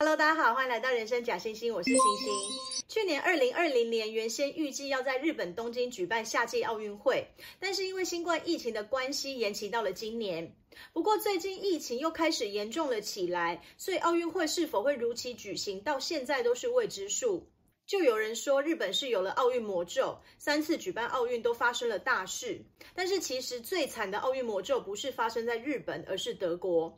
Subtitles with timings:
[0.00, 2.32] Hello，大家好，欢迎来到人生假星星，我是星星。
[2.86, 7.26] 去年二零二零年原先预计要在日本东京举办夏季奥运会，
[7.58, 10.54] 但是因为新冠疫情的关系，延期到了今年。
[10.92, 17.48] 不过最近疫情又开始严重了起来，所以奥运会是否会如期举行，到现在都是未知数。
[17.84, 22.64] 就有人说日本是有了奥运魔咒，三次举办奥运都发生了大事。
[22.94, 26.96] 但是其实最惨的奥运魔咒不是发生在日本，而是德国。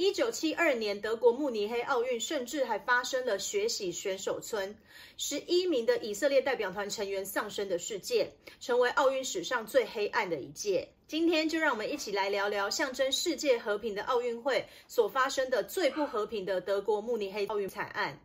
[0.00, 4.74] 一九七二年，德国慕尼黑奥运甚至还发生了血洗选手村，
[5.18, 10.88] 十一名的以色列代表团成员丧生的事件，成为奥运史上最黑暗的一届。
[11.06, 18.18] 今天就让我们一起来聊聊象征世界和平的奥运会所发生的最不和平的德国慕尼黑奥运惨案。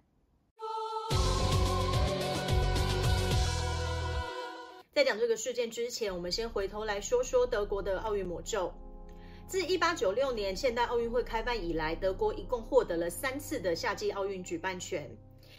[4.93, 8.73] 在讲这个事件之前，我们先回头来说说德国的奥运魔咒。
[9.47, 15.07] 自一八九六年现代奥运会开办以来，德国一共获得了三次的夏季奥运举办权。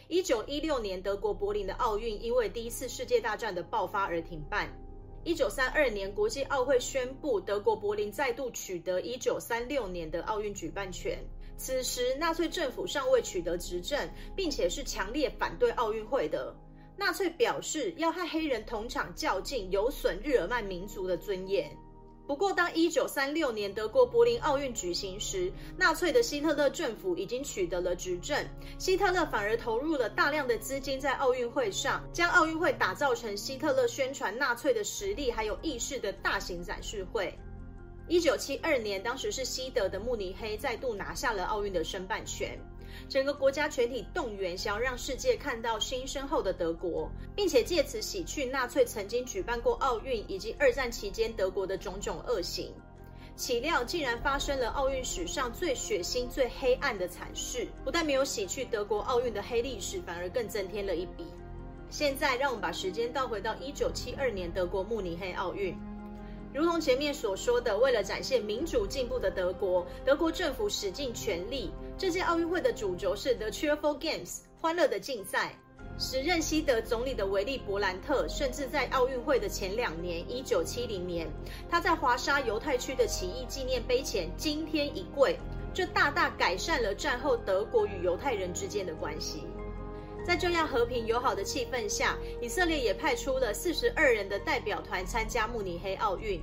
[0.09, 4.69] 一九一六年，德国柏林的奥运因为第一次世界大战的爆发而停办。
[5.23, 11.17] 一九三二年，国际奥会宣布德国柏林再度取得一九三六年的奥运举办权。
[11.55, 16.53] 此时，纳粹政府尚未取得执政，并且是强烈反对奥运会的。
[16.97, 21.75] 纳粹表示要和黑人同场较劲，有损日耳曼民族的尊严。
[22.27, 28.45] 不过，当一九三六年德国柏林奥运举行时，纳粹的希特勒政府已经取得了执政，
[28.77, 37.33] 希特勒反而投入了大量的资金在奥运会上，将奥运会打造成希特勒宣传纳粹的实力还有意识的大型展示会。
[38.09, 42.59] 一九七二年，当时是西德的慕尼黑再度拿下了奥运的申办权。
[43.09, 52.73] 整个国家全体动员，想要让世界看到新生后的德国，并且借此洗去纳粹曾经举办过奥运以及二战期间德国的种种恶行。
[53.37, 61.23] 岂料竟然发生了奥运史上最血腥、最黑暗的惨事，不但没有洗去德国奥运的黑历史，反而更增添了一笔。
[61.89, 65.77] 现在，让我们把时间倒回到一九七二年德国慕尼黑奥运。
[66.53, 71.71] 如同前面所说的，为了展现民主进步的德国，德国政府使尽全力。
[71.97, 75.53] 这届奥运会的主轴是 The Cheerful Games，欢乐的竞赛。
[75.99, 81.27] 时任西德总理的维利·勃兰特，甚至在奥运会的前两年，一九七零年，
[81.69, 85.35] 他在华沙犹太区的起义纪念碑前惊天一跪，
[85.73, 89.43] 这大大改善了战后德国与犹太人之间的关系。
[90.27, 96.41] 在这样和平友好的气氛下，以色列也派出了四十二人的代表团参加慕尼黑奥运。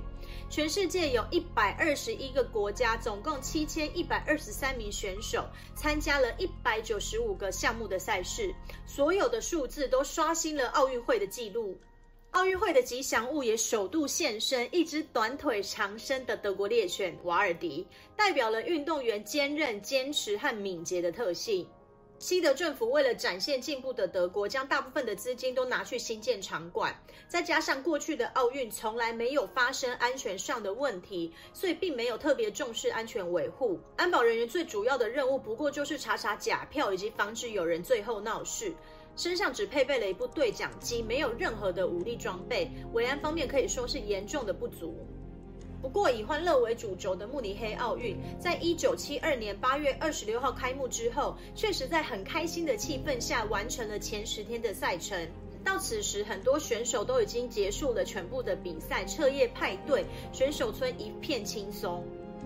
[0.49, 8.51] 全世界有一百二十一个国家，总共七千一百二十三名选手参加了一百九十五个项目的赛事，
[8.87, 11.77] 所有的数字都刷新了奥运会的纪录。
[12.31, 17.85] 奥运会的吉祥物也首度现身，一只短腿长身的德国猎犬瓦尔迪，
[18.15, 21.67] 代表了运动员坚韧、坚持和敏捷的特性。
[22.17, 33.79] 西德政府为了展现进步的德国，将大部分的资金都拿去新建场馆，再加上过去的奥运从来没有发生安全上的问题，所以并没有特别重视安全维护。
[33.97, 38.73] 安保人员最主要的任务不过就是查查假票，以及防止有人最后闹事。
[39.17, 45.07] 身上只配备了一部对讲机，没有任何的武力装备，维安方面可以说是严重的不足。
[45.85, 55.15] 不过，以欢乐为主轴的慕尼黑奥运，在一九七二年八月二十六号开幕之后，确实在很开心的气氛下完成了前十天的赛程。
[55.63, 60.03] 到此时，很多选手都已经结束了全部的比赛，彻夜派对，
[60.33, 62.03] 选手村一片轻松。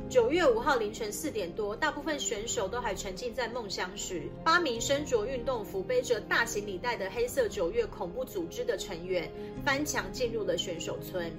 [0.10, 9.32] 九月五号凌晨四点多，大部分选手都还沉浸在梦乡时，八名身着运动服、背着大行李袋的黑色九月恐怖组织的成员
[9.64, 11.32] 翻墙进入了选手村。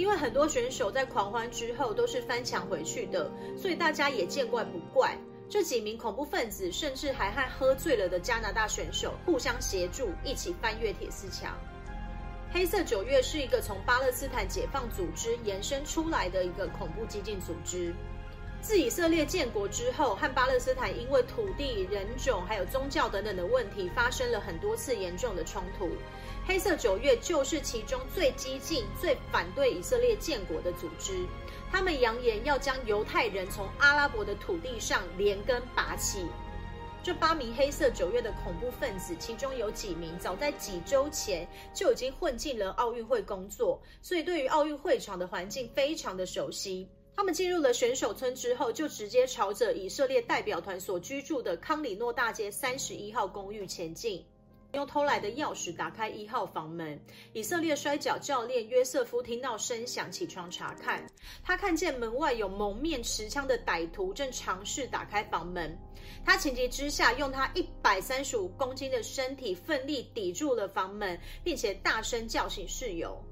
[0.00, 5.14] 因为很多选手在狂欢之后都是翻墙回去的，所以大家也见怪不怪。
[5.46, 11.54] 这几名恐怖分子甚至还和喝醉了的加拿大选手互相协助，一起翻越铁丝墙。
[12.50, 17.94] 黑色九月是一个从巴勒斯坦解放组织延伸出来的一个恐怖激进组织。
[18.62, 25.90] 自以色列建国之后，和巴勒斯坦因为土地、人种还有宗教等等的问题发生了很多次严重的冲突。
[26.50, 31.24] 黑色九月就是其中最激进、最反对以色列建国的组织。
[31.70, 36.26] 他们扬言要将犹太人从阿拉伯的土地上连根拔起。
[37.04, 46.88] 这八名黑色九月的恐怖分子，其中有几名早在几周前就已经混进了奥运会工作，所以对于奥运会场的环境非常的熟悉。
[47.14, 54.26] 他们进入了选手村之后，就直接朝着以色列代表团所居住的康里诺大街三十一号公寓前进。
[54.72, 56.98] 用偷来的钥匙打开一号房门。
[57.32, 61.04] 以色列摔跤教练约瑟夫听到声响，起床查看。
[61.42, 65.76] 他看见门外有蒙面持枪的歹徒正尝试打开房门。
[66.24, 73.22] 他情急之下，用他一百三十五公斤的身体奋力抵住了房门，并且大声叫醒室友。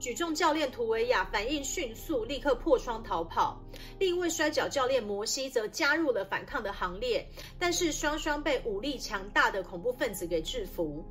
[0.00, 3.60] 举重教练图维亚反应迅速，立刻破窗逃跑。
[3.98, 11.04] 另一位摔角教练摩西则加入了反抗的行列，但是双双被武力强大的恐怖分子给制服。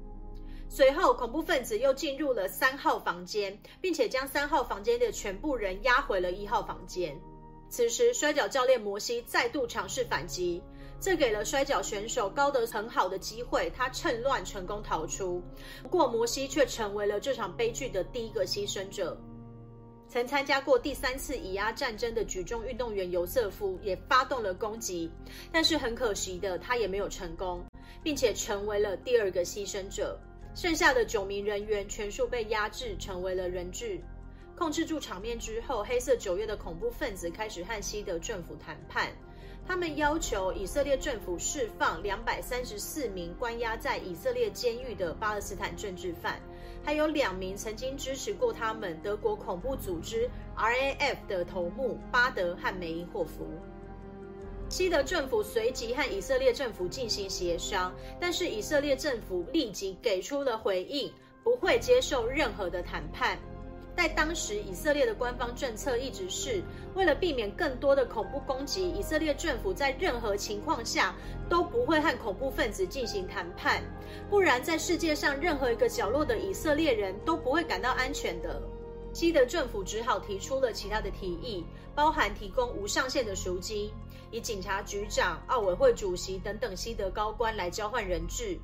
[0.68, 7.16] 随后，恐怖分子又进入了三号房间，并且将三号房间的全部人押回了一号房间。
[7.70, 10.64] 此时，摔角教练摩西再度尝试反击。
[11.02, 15.42] 这给了摔跤选手高德很好的机会，他趁乱成功逃出。
[15.84, 19.18] 不过，摩西却成为了这场悲剧的第一个牺牲者。
[20.10, 25.10] 曾参加过第三次以阿战争的举重运动员尤瑟夫也发动了攻击，
[25.52, 27.64] 但是很可惜的，他也没有成功，
[28.04, 30.20] 并且成为了第二个牺牲者。
[30.56, 34.02] 剩下的九名人员全数被压制，成为了人质。
[34.58, 39.14] 控制住场面之后，黑色九月的恐怖分子开始和西德政府谈判。
[39.70, 46.42] 他们要求以色列政府释放两百三十四名关押在以色列监狱的巴勒斯坦政治犯，
[46.84, 50.28] 还有两名曾经支持过他们德国恐怖组织
[50.58, 53.46] RAF 的头目巴德和梅因霍夫。
[54.70, 61.14] 西德政府随即和以色列政府进行协商，但是以色列政府立即给出了回应，
[61.44, 63.38] 不会接受任何的谈判。
[63.96, 66.64] 在当时，以色列的官方政策一直是
[66.96, 71.14] 为了避免更多的恐怖攻击，以色列政府在任何情况下
[71.50, 73.84] 都不会和恐怖分子进行谈判，
[74.30, 78.62] 不然在世界上任何一个角落的以色列人都不会感到安全的。
[79.12, 83.92] 西德政府只好提出了其他的提议，包含提供无上限的赎金，
[84.32, 88.58] 以警察局长、奥委会主席等等西德高官来交换人质。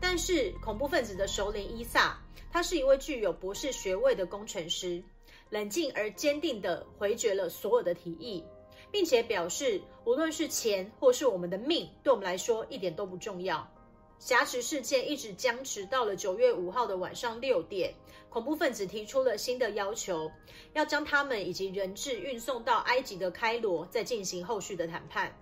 [0.00, 2.18] 但是恐怖分子的首领伊萨，
[2.50, 5.02] 他是一位具有博士学位的工程师，
[5.50, 8.44] 冷静而坚定地回绝了所有的提议，
[8.90, 13.66] 并且表示，无论是钱或是我们的命，对我们来说一点都不重要。
[14.18, 17.92] 挟持事件一直僵持到了九月五号的晚上六点，
[18.28, 20.30] 恐怖分子提出了新的要求，
[20.74, 25.36] 要将他们以及人质运送到埃及的开罗，再进行后续的谈判。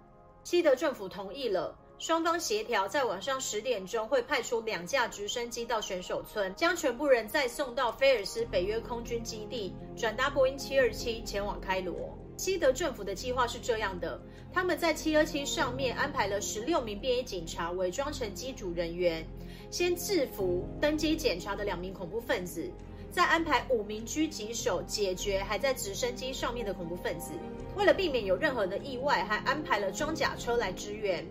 [0.45, 1.77] 西德政府同意了。
[2.01, 12.19] 双方协调，在晚上十点钟会派出两架直升机到选手村，将全部人再送到菲尔斯北约空军基地，转搭波音七二七前往开罗。
[12.39, 14.19] 西德政府的计划是这样的：
[14.51, 19.23] 他们在七二七上面安排了十六名便衣警察，伪装成机组人员，
[19.71, 22.73] 先制服登机检查的两名恐怖分子，
[23.11, 27.33] 再安排五名狙击手解决还在直升机上面的恐怖分子。
[27.77, 31.23] 为了避免有任何的意外，还安排了装甲车来支援。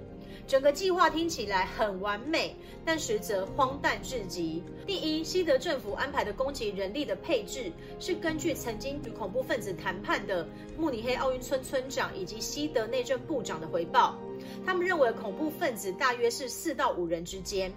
[0.50, 4.64] 整个计划听起来很完美，但实则荒诞至极。
[4.84, 14.18] 第一，西德政府安排的攻击人力的配置是根据曾经与恐怖分子谈判的慕尼黑奥运村村长以及西德内政部长的回报，
[14.66, 17.72] 他们认为恐怖分子大约是四到五人之间。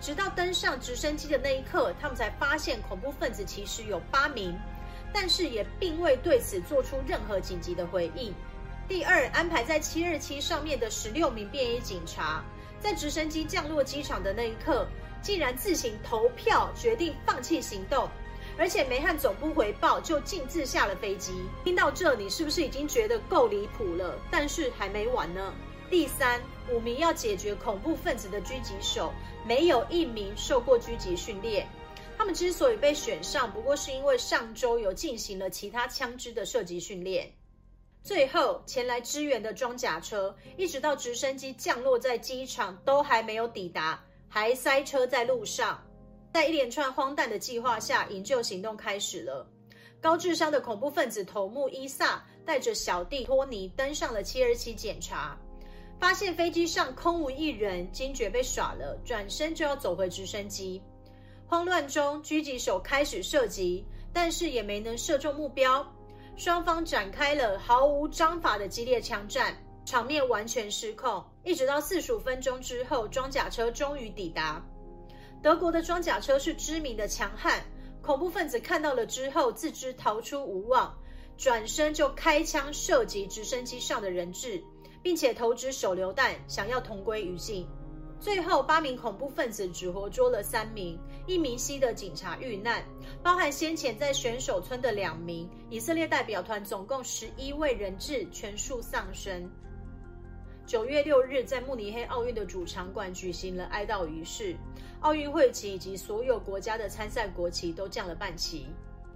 [0.00, 4.52] 直到登上直升机的那一刻，他们才发现恐怖分子其实有八名，
[5.12, 8.34] 但是也并未对此做出任何紧急的回应。
[8.88, 12.44] 第二，安排在七二七上面的十六名便衣警察，
[12.78, 14.86] 在直升机降落机场的那一刻，
[15.20, 18.08] 竟然自行投票决定放弃行动，
[18.56, 21.32] 而且没和总部回报就径自下了飞机。
[21.64, 24.16] 听到这，你是不是已经觉得够离谱了？
[24.30, 25.52] 但是还没完呢。
[25.90, 26.40] 第三，
[26.70, 29.12] 五名要解决恐怖分子的狙击手，
[29.44, 31.66] 没有一名受过狙击训练。
[32.16, 37.32] 他们之所以被选上，不过是因为上周有进行了其他枪支的射击训练。
[38.06, 45.82] 最后前来支援的装甲车，一直到直升机降落在机场都还没有抵达，还塞车在路上。
[46.32, 49.44] 在一连串荒诞的计划下，营救行动开始了。
[50.00, 55.36] 高智商的恐怖分子头目伊萨带着小弟托尼登上了七二七检查，
[55.98, 60.80] 发现飞机上空无一人，惊觉被耍了，转身就要走回直升机。
[61.44, 65.84] 慌乱中，狙击手开始射击，但是也没能射中目标。
[66.36, 71.24] 双方展开了毫无章法的激烈枪战，场面完全失控。
[71.42, 74.62] 一直到四十五分钟之后，装甲车终于抵达。
[75.42, 77.64] 德国的装甲车是知名的强悍，
[78.02, 80.94] 恐怖分子看到了之后，自知逃出无望，
[81.38, 84.62] 转身就开枪射击直升机上的人质，
[85.02, 87.66] 并且投掷手榴弹，想要同归于尽。
[88.18, 92.82] 最后，八名恐怖分子只活捉了三名，一名西德警察遇难，
[93.22, 99.48] 包含先前在选手村的两名以色列代表团，总共十一位人质全数丧生。
[100.66, 104.56] 九月六日，在慕尼黑奥运的主场馆举行了哀悼仪式，
[105.00, 108.66] 奥运会旗以及所有国家的参赛国旗都降了半旗。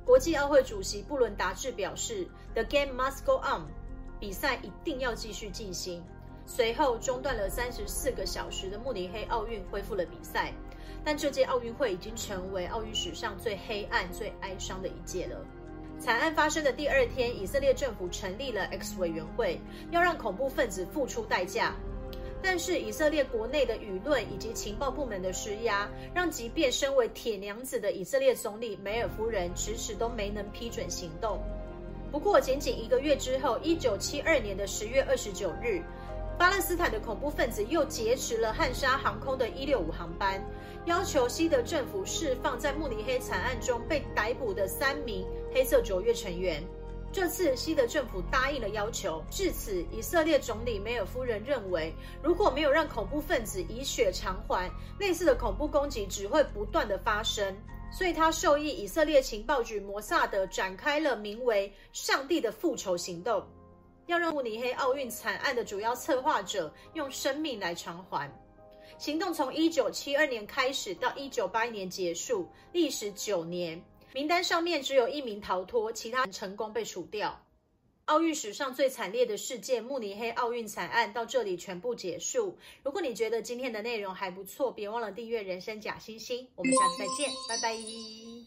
[0.04, 3.66] 国际奥会主席布伦达志表示：“The game must go on，
[4.20, 6.04] 比赛一定要继续进行。”
[6.52, 10.52] 随后中断了三十四个小时的慕尼黑奥运恢复了比赛，
[11.04, 15.36] 但这届奥运会已经成为奥运史上最黑暗、最哀伤的一届了。
[16.00, 19.60] 惨案发生的第二天，以色列政府成立了 X 委员会，
[19.92, 21.72] 要让恐怖分子付出代价。
[22.42, 31.38] 但是以色列国内的舆论以及情报部门的施压，让即便身为铁娘子的以色列总理梅尔夫人迟迟都没能批准行动。
[32.10, 35.80] 不过，仅仅一个月之后，一九七二年的十月二十九日，
[36.40, 40.42] 巴勒斯坦的恐怖分子又劫持了汉莎航空的一六五航班，
[40.86, 46.64] 要求西德政府释放在慕尼黑惨案中被逮捕的三名黑色卓越成员。
[47.12, 49.22] 这次西德政府答应了要求。
[49.28, 57.54] 至此，以色列总理梅尔夫人认为，如果没有让恐怖分子以血偿还，类似的恐怖攻击只会不断的发生。
[57.92, 63.46] 所以，他授意以色列情报局摩萨德展开了名为“上帝的复仇行动”，
[64.10, 68.28] 要让慕尼黑奥运惨案的主要策划者用生命来偿还。
[68.98, 73.80] 行动从一九七二年开始，到一九八一年结束，历时九年。
[74.12, 77.40] 名单上面只有一名逃脱，其他人成功被除掉。
[78.06, 82.58] 奥运史上最惨烈的事件——慕尼黑奥运惨案到这里全部结束。
[82.82, 86.48] 如果你觉得今天的内容还不错，别忘了订阅人生假星星。
[86.56, 88.39] 我们下次再见，拜拜。